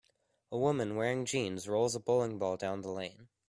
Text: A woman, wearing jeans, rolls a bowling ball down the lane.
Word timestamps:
A 0.51 0.57
woman, 0.57 0.95
wearing 0.95 1.25
jeans, 1.25 1.67
rolls 1.67 1.93
a 1.93 1.99
bowling 1.99 2.39
ball 2.39 2.57
down 2.57 2.81
the 2.81 2.89
lane. 2.89 3.27